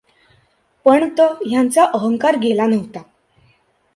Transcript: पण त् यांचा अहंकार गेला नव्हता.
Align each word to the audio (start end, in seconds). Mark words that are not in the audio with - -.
पण 0.85 1.07
त् 1.17 1.43
यांचा 1.51 1.85
अहंकार 1.85 2.35
गेला 2.35 2.65
नव्हता. 2.65 3.01